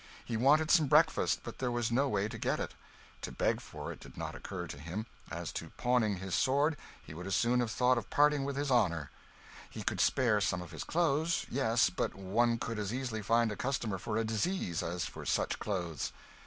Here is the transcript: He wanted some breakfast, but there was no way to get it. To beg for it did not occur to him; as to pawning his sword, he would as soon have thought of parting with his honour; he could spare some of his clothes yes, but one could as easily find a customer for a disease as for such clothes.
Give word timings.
He 0.25 0.35
wanted 0.35 0.71
some 0.71 0.87
breakfast, 0.87 1.41
but 1.43 1.59
there 1.59 1.69
was 1.69 1.91
no 1.91 2.09
way 2.09 2.27
to 2.27 2.39
get 2.39 2.59
it. 2.59 2.71
To 3.21 3.31
beg 3.31 3.61
for 3.61 3.91
it 3.91 3.99
did 3.99 4.17
not 4.17 4.33
occur 4.33 4.65
to 4.65 4.79
him; 4.79 5.05
as 5.29 5.51
to 5.51 5.69
pawning 5.77 6.15
his 6.17 6.33
sword, 6.33 6.75
he 7.05 7.13
would 7.13 7.27
as 7.27 7.35
soon 7.35 7.59
have 7.59 7.69
thought 7.69 7.99
of 7.99 8.09
parting 8.09 8.43
with 8.43 8.55
his 8.55 8.71
honour; 8.71 9.11
he 9.69 9.83
could 9.83 10.01
spare 10.01 10.41
some 10.41 10.59
of 10.59 10.71
his 10.71 10.83
clothes 10.83 11.45
yes, 11.51 11.91
but 11.91 12.15
one 12.15 12.57
could 12.57 12.79
as 12.79 12.91
easily 12.91 13.21
find 13.21 13.51
a 13.51 13.55
customer 13.55 13.99
for 13.99 14.17
a 14.17 14.25
disease 14.25 14.81
as 14.81 15.05
for 15.05 15.23
such 15.23 15.59
clothes. 15.59 16.11